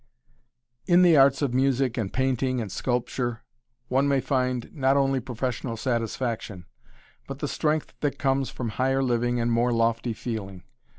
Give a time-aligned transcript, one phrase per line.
[0.87, 3.43] In the arts of music and painting and sculpture,
[3.87, 6.65] one may find not only professional satisfaction,
[7.27, 10.63] but the strength that comes from higher living and more lofty feeling.